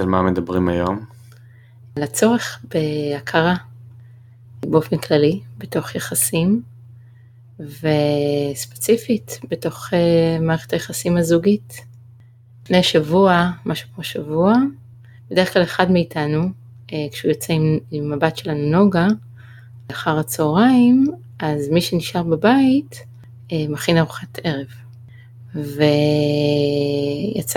[0.00, 1.04] על מה מדברים היום?
[1.96, 3.54] על הצורך בהכרה
[4.60, 6.62] באופן כללי בתוך יחסים
[7.60, 11.74] וספציפית בתוך uh, מערכת היחסים הזוגית.
[12.64, 14.54] לפני שבוע, משהו כמו שבוע,
[15.30, 16.42] בדרך כלל אחד מאיתנו,
[16.86, 19.06] uh, כשהוא יוצא עם, עם הבת שלנו נוגה,
[19.90, 21.06] אחר הצהריים,
[21.38, 23.04] אז מי שנשאר בבית
[23.48, 24.66] uh, מכין ארוחת ערב.
[25.54, 25.72] ויצא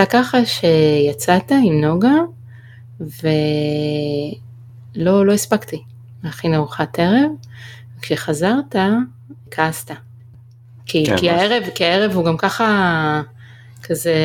[0.06, 2.16] ככה שיצאת עם נוגה
[3.00, 3.16] ולא
[5.26, 5.84] לא הספקתי
[6.24, 7.32] להכין ארוחת ערב,
[7.98, 8.76] וכשחזרת
[9.52, 9.92] כעסת.
[10.86, 11.42] כי, כן, כי, ממש.
[11.42, 13.22] הערב, כי הערב הוא גם ככה
[13.84, 14.16] כזה,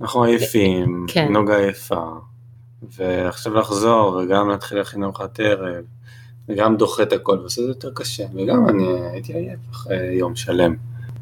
[0.00, 1.32] אנחנו עייפים, כן.
[1.32, 2.04] נוגה עייפה,
[2.96, 5.84] ועכשיו לחזור וגם להתחיל להכין ארוחת ערב,
[6.48, 10.36] וגם דוחה את הכל, ועושה את זה יותר קשה, וגם אני הייתי עייף אחרי יום
[10.36, 10.76] שלם.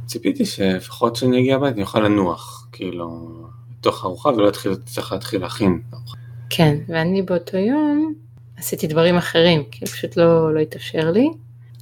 [0.06, 3.30] ציפיתי שלפחות כשאני אגיע הביתה אני אוכל לנוח, כאילו,
[3.70, 5.80] בתוך הארוחה ולא אתחיל, צריך להתחיל להכין.
[5.94, 6.16] ארוחה.
[6.50, 8.14] כן, ואני באותו יום
[8.56, 11.30] עשיתי דברים אחרים, כי פשוט לא, לא התאפשר לי.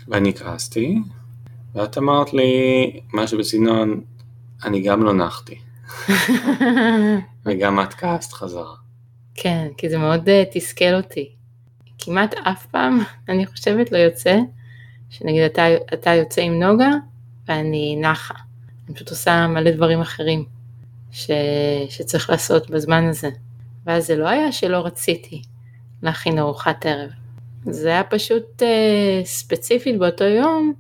[0.08, 0.98] ואני כעסתי,
[1.74, 2.50] ואת אמרת לי
[3.12, 4.00] משהו בסגנון,
[4.64, 5.58] אני גם לא נחתי,
[7.44, 8.74] וגם את כעסת חזרה.
[9.34, 11.30] כן, כי זה מאוד uh, תסכל אותי.
[11.98, 12.98] כמעט אף פעם,
[13.28, 14.38] אני חושבת, לא יוצא,
[15.10, 16.90] שנגיד אתה, אתה יוצא עם נוגה
[17.48, 18.34] ואני נחה.
[18.86, 20.44] אני פשוט עושה מלא דברים אחרים
[21.12, 21.30] ש,
[21.88, 23.30] שצריך לעשות בזמן הזה.
[23.86, 25.42] ואז זה לא היה שלא רציתי
[26.02, 27.10] להכין ארוחת ערב.
[27.64, 30.72] זה היה פשוט uh, ספציפית באותו יום,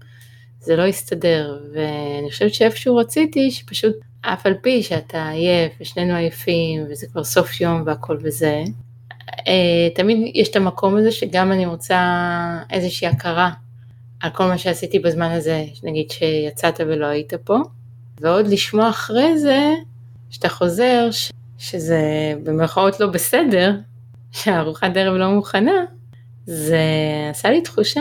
[0.60, 1.60] זה לא הסתדר.
[1.74, 7.60] ואני חושבת שאיפשהו רציתי שפשוט אף על פי שאתה עייף ושנינו עייפים וזה כבר סוף
[7.60, 8.64] יום והכל וזה,
[9.48, 11.98] אה, תמיד יש את המקום הזה שגם אני רוצה
[12.70, 13.50] איזושהי הכרה
[14.22, 17.58] על כל מה שעשיתי בזמן הזה, נגיד שיצאת ולא היית פה,
[18.20, 19.74] ועוד לשמוע אחרי זה,
[20.30, 22.02] שאתה חוזר, ש- שזה
[22.44, 23.76] במרכאות לא בסדר,
[24.32, 25.84] שהארוחת ערב לא מוכנה,
[26.46, 26.80] זה
[27.30, 28.00] עשה לי תחושה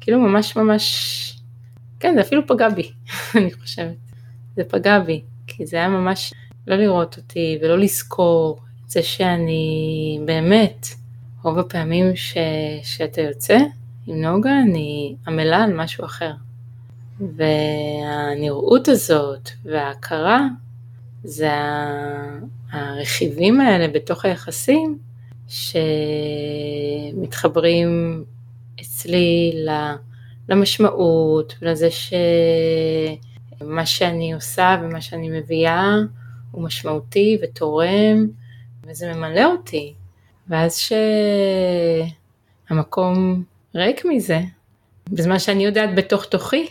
[0.00, 1.40] כאילו ממש ממש,
[2.00, 2.92] כן זה אפילו פגע בי,
[3.36, 3.96] אני חושבת,
[4.56, 6.34] זה פגע בי, כי זה היה ממש
[6.66, 10.86] לא לראות אותי ולא לזכור את זה שאני באמת,
[11.42, 12.36] רוב הפעמים ש...
[12.82, 13.58] שאתה יוצא
[14.10, 16.32] עם נוגה אני עמלה על משהו אחר.
[17.36, 20.46] והנראות הזאת וההכרה
[21.24, 21.50] זה
[22.72, 24.98] הרכיבים האלה בתוך היחסים
[27.08, 28.24] שמתחברים
[28.80, 29.64] אצלי
[30.48, 31.88] למשמעות ולזה
[33.60, 35.94] שמה שאני עושה ומה שאני מביאה
[36.50, 38.26] הוא משמעותי ותורם
[38.84, 39.94] וזה ממלא אותי.
[40.48, 40.80] ואז
[42.68, 43.44] שהמקום
[43.74, 44.40] ריק מזה,
[45.10, 46.66] בזמן שאני יודעת בתוך תוכי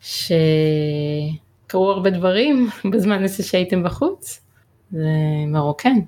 [0.00, 4.40] שקרו הרבה דברים בזמן הזה שהייתם בחוץ,
[4.90, 5.06] זה
[5.46, 5.98] מרוקן.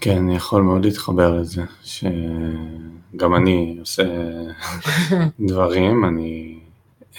[0.00, 4.04] כן, אני יכול מאוד להתחבר לזה, שגם אני עושה
[5.48, 6.58] דברים, אני,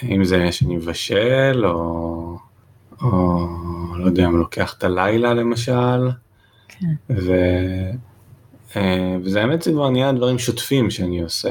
[0.02, 2.36] אם זה שאני מבשל, או,
[3.02, 3.46] או
[3.96, 6.10] לא יודע, אם לוקח את הלילה למשל,
[6.68, 6.94] כן.
[7.10, 7.32] ו,
[9.24, 11.48] וזה האמת, זה כבר נהיה דברים שוטפים שאני עושה,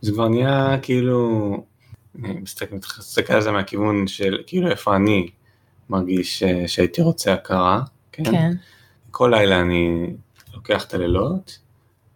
[0.00, 1.50] זה כבר נהיה כאילו,
[2.24, 5.30] אני מסתכל, על זה מהכיוון של כאילו איפה אני
[5.90, 7.82] מרגיש ש- שהייתי רוצה הכרה,
[8.12, 8.24] כן?
[8.24, 8.52] כן,
[9.10, 10.06] כל לילה אני
[10.54, 11.58] לוקח את הלילות,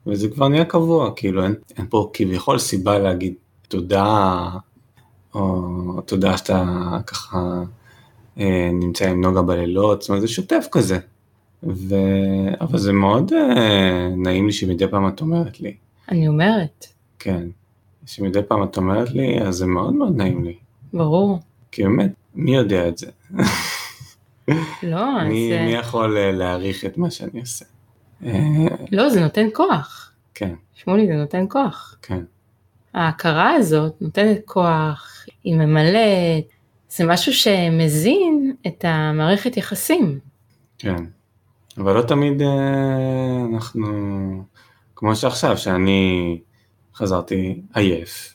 [0.07, 3.35] וזה כבר נהיה קבוע, כאילו אין, אין פה כביכול סיבה להגיד
[3.69, 4.49] תודה,
[5.35, 6.65] או תודה שאתה
[7.07, 7.63] ככה
[8.41, 10.99] אה, נמצא עם נוגה בלילות, זאת אומרת זה שוטף כזה.
[11.63, 11.95] ו...
[12.61, 15.75] אבל זה מאוד אה, נעים לי שמדי פעם את אומרת לי,
[16.09, 16.87] אני אומרת,
[17.19, 17.49] כן,
[18.07, 20.55] שמדי פעם את אומרת לי, אז זה מאוד מאוד נעים לי.
[20.93, 21.39] ברור.
[21.73, 23.07] כי באמת, מי יודע את זה?
[24.83, 25.23] לא.
[25.29, 27.65] מי, אה, מי יכול אה, להעריך את מה שאני עושה?
[28.93, 30.13] לא, זה נותן כוח.
[30.35, 31.99] כן, שמולי, זה נותן כוח.
[32.03, 32.23] כן.
[32.95, 36.45] ההכרה הזאת נותנת כוח, היא ממלאת,
[36.91, 40.19] זה משהו שמזין את המערכת יחסים.
[40.79, 41.05] כן,
[41.79, 43.87] אבל לא תמיד אה, אנחנו,
[44.97, 46.39] כמו שעכשיו, שאני
[46.95, 48.35] חזרתי עייף,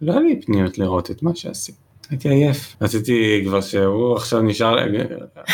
[0.00, 1.78] לא היה לי פניות לראות את מה שעשיתי,
[2.10, 4.84] הייתי עייף, רציתי כבר שהוא עכשיו נשאר,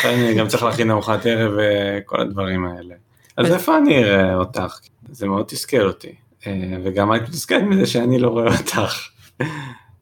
[0.05, 2.95] אני גם צריך להכין ארוחת ערב וכל הדברים האלה.
[3.37, 4.79] אז איפה אני אראה אותך?
[5.09, 6.15] זה מאוד תסכל אותי,
[6.47, 9.09] אה, וגם היית מתסכלת מזה שאני לא רואה אותך,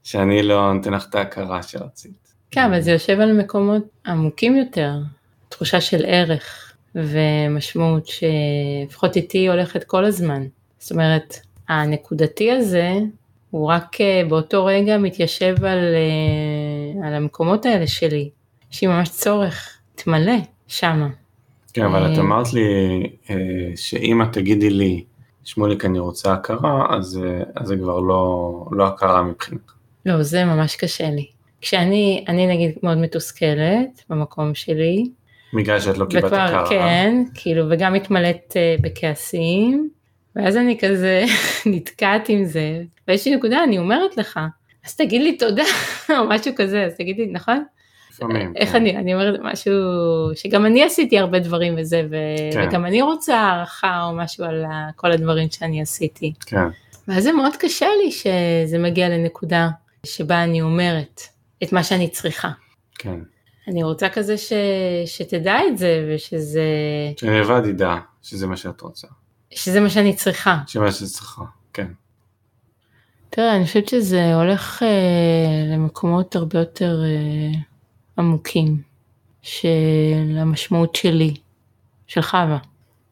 [0.02, 2.34] שאני לא נותן לך את ההכרה שרצית.
[2.50, 4.92] כן, אבל זה יושב על מקומות עמוקים יותר,
[5.48, 10.46] תחושה של ערך ומשמעות שלפחות איתי הולכת כל הזמן.
[10.78, 11.34] זאת אומרת,
[11.68, 12.98] הנקודתי הזה
[13.50, 18.30] הוא רק אה, באותו רגע מתיישב על, אה, על המקומות האלה שלי.
[18.82, 20.36] לי ממש צורך להתמלא
[20.68, 21.08] שמה.
[21.72, 22.62] כן, אבל את אה, אמרת לי
[23.76, 25.04] שאם את תגידי לי,
[25.44, 27.20] שמוליק אני רוצה הכרה, אז
[27.56, 29.72] אז זה כבר לא לא הכרה מבחינתך.
[30.06, 31.26] לא, זה ממש קשה לי.
[31.60, 35.04] כשאני, אני נגיד מאוד מתוסכלת במקום שלי,
[35.54, 36.68] בגלל שאת לא קיבלת הכרה.
[36.68, 39.88] כן, כאילו, וגם מתמלאת אה, בכעסים,
[40.36, 41.24] ואז אני כזה
[41.72, 44.40] נתקעת עם זה, ויש לי נקודה, אני אומרת לך,
[44.86, 45.64] אז תגיד לי תודה,
[46.18, 47.64] או משהו כזה, אז תגיד לי, נכון?
[48.10, 48.52] לפעמים.
[48.56, 48.76] איך כן.
[48.76, 49.72] אני, אני אומרת משהו,
[50.34, 52.16] שגם אני עשיתי הרבה דברים וזה, ו...
[52.52, 52.66] כן.
[52.68, 54.64] וגם אני רוצה הערכה או משהו על
[54.96, 56.32] כל הדברים שאני עשיתי.
[56.46, 56.66] כן,
[57.08, 59.68] ואז זה מאוד קשה לי שזה מגיע לנקודה
[60.06, 61.20] שבה אני אומרת
[61.62, 62.50] את מה שאני צריכה.
[62.98, 63.18] כן.
[63.68, 64.52] אני רוצה כזה ש...
[65.06, 66.62] שתדע את זה ושזה
[67.16, 69.08] שאני לבד ידע שזה מה שאת רוצה.
[69.50, 70.58] שזה מה שאני צריכה.
[70.66, 71.44] שמה שאת צריכה.
[71.72, 71.86] כן.
[73.30, 77.58] תראה, אני חושבת שזה הולך אה, למקומות הרבה יותר אה,
[78.18, 78.82] עמוקים
[79.42, 79.68] של
[80.36, 81.34] המשמעות שלי,
[82.06, 82.58] של חווה,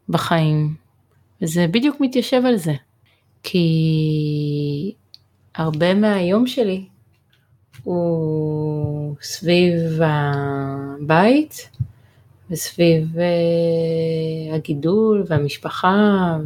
[0.08, 0.74] בחיים.
[1.42, 2.74] וזה בדיוק מתיישב על זה.
[3.42, 4.94] כי
[5.54, 6.84] הרבה מהיום שלי
[7.84, 11.70] הוא סביב הבית
[12.50, 16.36] וסביב אה, הגידול והמשפחה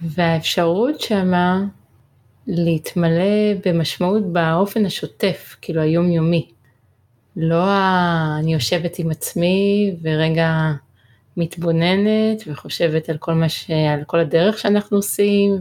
[0.00, 1.64] והאפשרות שמה
[2.46, 6.48] להתמלא במשמעות באופן השוטף, כאילו היומיומי.
[7.36, 8.36] לא ה...
[8.40, 10.72] אני יושבת עם עצמי ורגע
[11.36, 13.70] מתבוננת וחושבת על כל, מה ש...
[13.70, 15.56] על כל הדרך שאנחנו עושים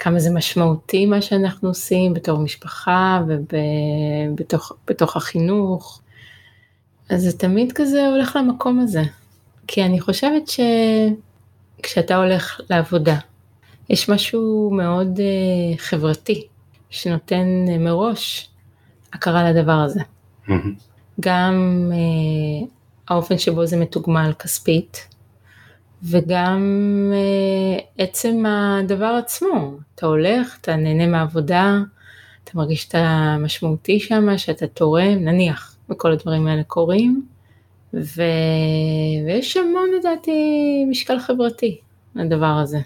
[0.00, 6.00] וכמה זה משמעותי מה שאנחנו עושים בתור משפחה ובתוך בתוך החינוך.
[7.08, 9.02] אז זה תמיד כזה הולך למקום הזה.
[9.66, 10.42] כי אני חושבת
[11.78, 13.16] שכשאתה הולך לעבודה,
[13.90, 16.46] יש משהו מאוד uh, חברתי
[16.90, 18.50] שנותן uh, מראש
[19.12, 20.00] הכרה לדבר הזה.
[21.20, 22.66] גם uh,
[23.08, 25.08] האופן שבו זה מתוגמל כספית
[26.02, 26.62] וגם
[27.12, 29.76] uh, עצם הדבר עצמו.
[29.94, 31.78] אתה הולך, אתה נהנה מהעבודה,
[32.44, 37.26] אתה מרגיש שאתה משמעותי שם, שאתה תורם, נניח, וכל הדברים האלה קורים.
[37.94, 38.22] ו...
[39.26, 40.30] ויש המון לדעתי
[40.90, 41.78] משקל חברתי
[42.14, 42.78] לדבר הזה.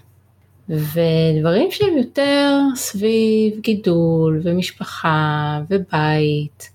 [0.69, 6.69] ודברים שהם יותר סביב גידול ומשפחה ובית,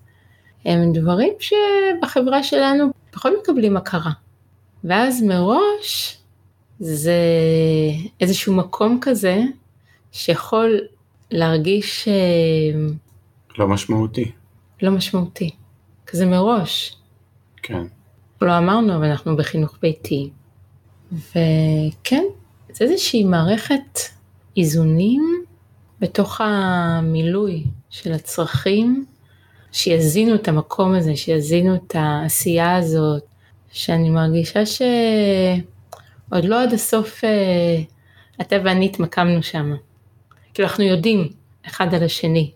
[0.65, 4.11] הם דברים שבחברה שלנו פחות מקבלים הכרה.
[4.83, 6.20] ואז מראש
[6.83, 7.15] זה
[8.21, 9.41] איזשהו מקום כזה
[10.11, 10.79] שיכול
[11.31, 12.13] להרגיש אה,
[13.57, 14.31] לא משמעותי.
[14.81, 15.49] לא משמעותי.
[16.07, 16.95] כזה מראש.
[17.63, 17.83] כן.
[18.41, 20.29] לא אמרנו, אבל אנחנו בחינוך ביתי.
[21.11, 22.23] וכן,
[22.73, 23.99] זה איזושהי מערכת
[24.57, 25.43] איזונים
[25.99, 29.05] בתוך המילוי של הצרכים,
[29.71, 33.23] שיזינו את המקום הזה, שיזינו את העשייה הזאת,
[33.71, 34.65] שאני מרגישה
[36.31, 37.81] שעוד לא עד הסוף אה,
[38.41, 39.73] אתה ואני התמקמנו שם.
[40.53, 41.27] כאילו אנחנו יודעים
[41.67, 42.51] אחד על השני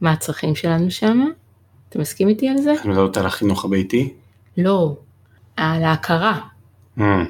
[0.00, 1.28] מה הצרכים שלנו שם.
[1.88, 2.74] אתה מסכים איתי על זה?
[2.74, 4.12] את מדברת על החינוך הביתי?
[4.56, 4.96] לא,
[5.56, 6.40] על ההכרה.
[7.00, 7.22] אה,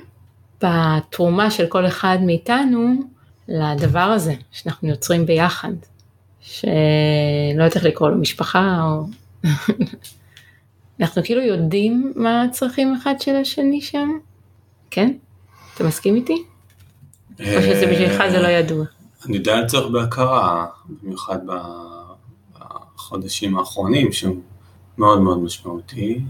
[0.62, 2.94] בתרומה של כל אחד מאיתנו
[3.48, 5.72] לדבר הזה שאנחנו יוצרים ביחד.
[6.40, 6.70] שלא
[7.54, 9.06] יודעת איך לקרוא לו משפחה או...
[11.00, 14.18] אנחנו כאילו יודעים מה הצרכים אחד של השני שם,
[14.90, 15.12] כן?
[15.76, 16.44] אתה מסכים איתי?
[17.40, 18.84] או שזה בשבילך זה לא ידוע?
[19.26, 20.66] אני יודע על צורך בהכרה,
[21.02, 21.38] במיוחד
[22.94, 24.36] בחודשים האחרונים, שהוא
[24.98, 26.20] מאוד מאוד משמעותי.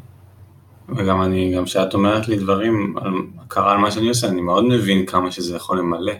[0.88, 4.64] וגם אני, גם כשאת אומרת לי דברים על הכרה על מה שאני עושה, אני מאוד
[4.64, 6.12] מבין כמה שזה יכול למלא.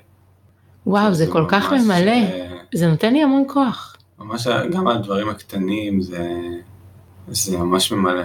[0.87, 3.97] וואו, זה כל כך ממלא, אה, זה נותן לי המון כוח.
[4.19, 6.29] ממש, גם הדברים הקטנים זה,
[7.29, 8.25] זה ממש ממלא.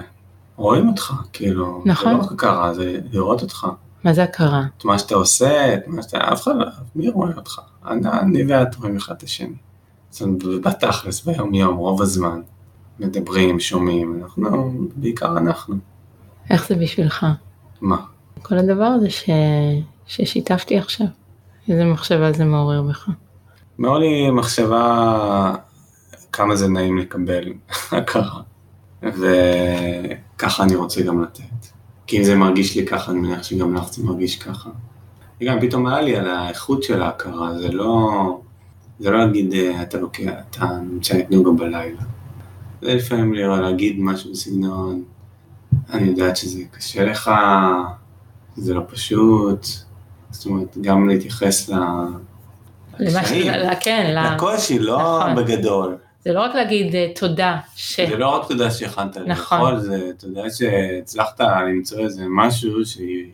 [0.56, 2.12] רואים אותך, כאילו, נכון.
[2.12, 3.68] זה לא רק הכרה, זה לראות אותך.
[4.04, 4.64] מה זה הכרה?
[4.78, 6.66] את מה שאתה עושה, את מה שאתה, אף אחד, לא-
[6.96, 7.60] מי רואה אותך?
[7.88, 9.56] אני, אני ואת רואים אחד את השני.
[10.10, 12.42] זאת אומרת, בתכלס, ביום יום, רוב הזמן,
[13.00, 15.76] מדברים, שומעים, אנחנו, בעיקר אנחנו.
[16.50, 17.26] איך זה בשבילך?
[17.82, 17.98] מה?
[18.42, 19.30] כל הדבר הזה ש...
[20.08, 21.08] ששיתפתי עכשיו.
[21.70, 23.10] איזה מחשבה זה מעורר בך.
[23.80, 25.56] מאוד לי מחשבה
[26.32, 27.54] כמה זה נעים לקבל
[27.92, 28.42] הכרה,
[29.04, 31.44] וככה אני רוצה גם לתת.
[32.12, 34.70] כי אם זה מרגיש לי ככה, אני מניח שגם לך זה מרגיש ככה.
[35.42, 38.42] וגם פתאום היה לי על האיכות של ההכרה, זה לא,
[39.00, 42.02] זה לא להגיד אה, אתה לוקח, אתה נמצא את נוגה בלילה.
[42.82, 45.04] זה לפעמים לי להגיד משהו בסגנון,
[45.90, 47.32] אני יודעת שזה קשה לך,
[48.56, 49.68] זה לא פשוט,
[50.32, 51.74] זאת אומרת, גם להתייחס ל...
[51.74, 52.20] למה
[53.00, 53.16] ש...
[53.16, 53.52] לקשיים.
[53.80, 54.16] כן.
[54.34, 55.36] לקושי, לא נכון.
[55.36, 55.98] בגדול.
[56.24, 58.00] זה לא רק להגיד אה, תודה ש...
[58.00, 59.30] זה לא רק תודה שהכנת נכון.
[59.62, 63.26] לאכול, זה תודה שהצלחת למצוא איזה משהו שהיא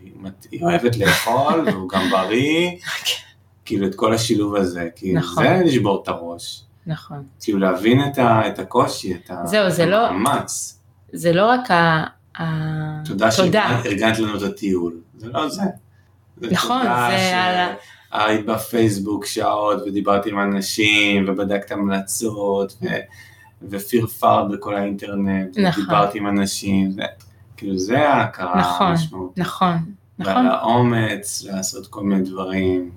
[0.51, 2.71] היא אוהבת לאכול, והוא גם בריא,
[3.65, 5.43] כאילו את כל השילוב הזה, כי נכון.
[5.43, 6.61] זה לשבור את הראש.
[6.87, 7.23] נכון.
[7.41, 10.79] כאילו להבין את, ה, את הקושי, את ה- זהו, זה לא- המאמץ.
[11.13, 12.03] זה לא רק ה...
[13.05, 13.31] תודה.
[13.31, 15.61] שארגנת לנו את הטיול, זה לא זה.
[16.41, 17.73] זה נכון, תודה זה ש- על
[18.25, 22.85] היית בפייסבוק שעות ודיברת עם אנשים ובדקת המלצות ו...
[23.61, 25.81] ופרפרת בכל האינטרנט, נכון.
[25.81, 27.03] ודיברת עם אנשים, זה...
[27.57, 29.37] כאילו זה ההכרה נכון, המשמעותית.
[29.37, 29.77] נכון,
[30.19, 32.91] נכון, ועל האומץ לעשות כל מיני דברים,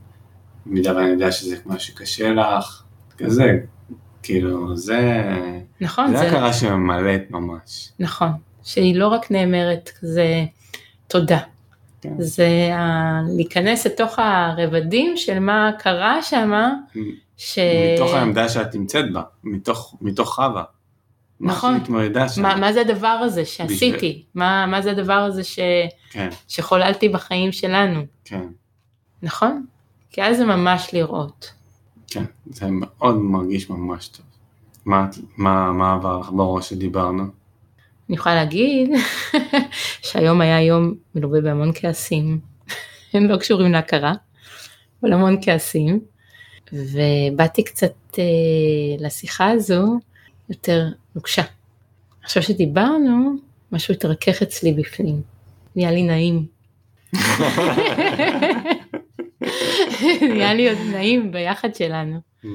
[0.66, 2.82] במידה ואני יודע שזה משהו שקשה לך,
[3.18, 3.58] כזה,
[4.22, 5.22] כאילו זה,
[5.80, 7.92] נכון, זה זה, הכרה שממלאת ממש.
[7.98, 8.30] נכון,
[8.62, 10.44] שהיא לא רק נאמרת כזה
[11.06, 11.38] תודה,
[12.00, 12.14] כן.
[12.18, 13.20] זה ה...
[13.36, 16.74] להיכנס לתוך הרבדים של מה קרה שמה,
[17.36, 17.58] ש...
[17.94, 20.64] מתוך העמדה שאת נמצאת בה, מתוך, מתוך חווה.
[21.40, 21.80] נכון.
[21.88, 22.42] מה שם.
[22.42, 25.58] מה, מה זה הדבר הזה שעשיתי, מה, מה זה הדבר הזה ש...
[26.10, 28.46] כן, שחוללתי בחיים שלנו, כן,
[29.22, 29.66] נכון?
[30.10, 31.52] כי אז זה ממש לראות.
[32.06, 34.26] כן, זה מאוד מרגיש ממש טוב.
[34.84, 37.24] מה, מה, מה עבר לך בראש שדיברנו?
[38.10, 38.90] אני יכולה להגיד
[40.06, 42.40] שהיום היה יום מלווה בהמון כעסים,
[43.12, 44.12] הם לא קשורים להכרה,
[45.02, 46.00] אבל המון כעסים,
[46.72, 48.24] ובאתי קצת אה,
[48.98, 49.98] לשיחה הזו
[50.48, 51.42] יותר נוקשה.
[52.22, 53.34] עכשיו שדיברנו,
[53.72, 55.22] משהו התרכך אצלי בפנים,
[55.76, 56.46] נהיה לי נעים.
[60.22, 62.20] נהיה לי עוד נעים ביחד שלנו.
[62.44, 62.46] Mm.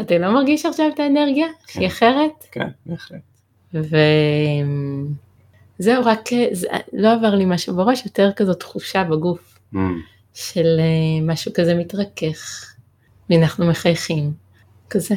[0.00, 1.46] אתה לא מרגיש עכשיו את האנרגיה?
[1.66, 2.44] שהיא אחרת?
[2.52, 3.33] כן, בהחלט.
[5.78, 9.78] וזהו, רק זה, לא עבר לי משהו בראש, יותר כזאת תחושה בגוף Mm,
[10.34, 12.74] של אה, משהו כזה מתרכך,
[13.30, 14.32] ואנחנו מחייכים,
[14.90, 15.14] כזה.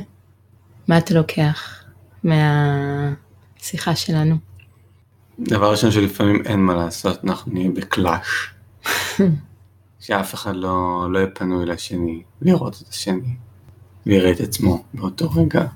[0.87, 1.83] מה אתה לוקח
[2.23, 4.35] מהשיחה שלנו?
[5.39, 8.53] דבר ראשון שלפעמים אין מה לעשות, אנחנו נהיה בקלאש.
[9.99, 13.35] שאף אחד לא, לא יהיה פנוי לשני, לראות את השני,
[14.05, 15.67] ויראה את עצמו באותו רגע.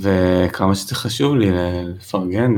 [0.00, 1.50] וכמה שזה חשוב לי
[1.84, 2.52] לפרגן.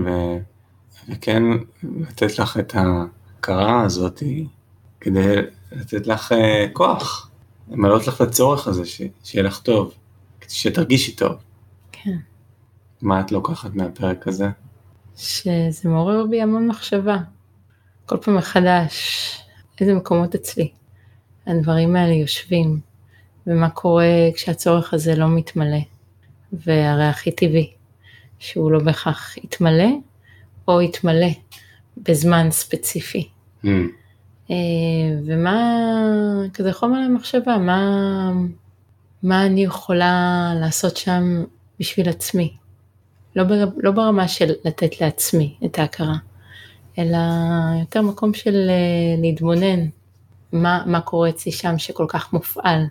[1.09, 1.43] וכן
[1.83, 4.23] לתת לך את ההכרה הזאת
[5.01, 5.37] כדי
[5.73, 7.31] לתת לך אה, כוח,
[7.71, 9.03] למלות לך את הצורך הזה, ש...
[9.25, 9.95] שיהיה לך טוב,
[10.49, 11.33] שתרגישי טוב.
[11.93, 12.17] כן.
[13.03, 14.49] מה את לוקחת מהפרק הזה?
[15.17, 17.19] שזה מעורר בי המון מחשבה.
[18.07, 19.39] כל פעם מחדש,
[19.81, 20.71] איזה מקומות אצלי
[21.47, 22.81] הדברים האלה יושבים,
[23.47, 25.94] ומה קורה כשהצורך הזה לא מתמלא.
[26.67, 27.73] והרי הכי טבעי,
[28.39, 29.89] שהוא לא בהכרח יתמלא,
[30.69, 31.29] או יתמלא
[31.97, 33.29] בזמן ספציפי.
[33.65, 33.69] Mm,
[34.51, 34.57] אה,
[35.27, 35.61] ומה,
[36.55, 38.33] כזה חומר למחשבה, מה,
[39.23, 41.45] מה אני יכולה לעשות שם
[41.81, 42.57] בשביל עצמי.
[43.37, 46.17] לא, בר, לא ברמה של לתת לעצמי את ההכרה,
[46.99, 47.19] אלא
[47.81, 49.81] יותר מקום של אה, להתבונן,
[50.53, 52.87] מה, מה קורה אצלי שם שכל כך מופעל.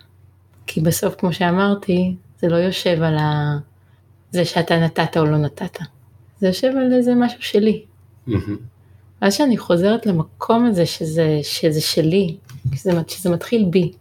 [0.66, 3.58] כי בסוף, כמו שאמרתי, זה לא יושב על ה...
[4.30, 5.78] זה שאתה נתת או לא נתת.
[6.40, 7.84] זה יושב על איזה משהו שלי.
[9.22, 12.36] ואז שאני חוזרת למקום הזה שזה, שזה שלי,
[12.74, 13.92] שזה, שזה מתחיל בי,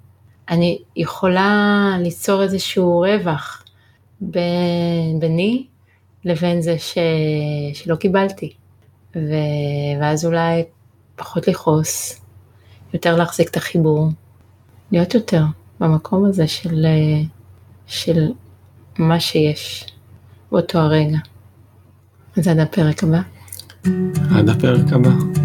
[0.49, 3.63] אני יכולה ליצור איזשהו רווח
[4.21, 5.67] בין, ביני
[6.25, 6.97] לבין זה ש,
[7.73, 8.53] שלא קיבלתי.
[9.15, 9.19] ו,
[10.01, 10.63] ואז אולי
[11.15, 12.21] פחות לכעוס,
[12.93, 14.07] יותר להחזיק את החיבור,
[14.91, 15.43] להיות יותר
[15.79, 16.85] במקום הזה של,
[17.87, 18.31] של
[18.97, 19.85] מה שיש
[20.51, 21.17] באותו הרגע.
[22.37, 23.21] אז עד הפרק הבא.
[24.35, 25.42] עד הפרק הבא.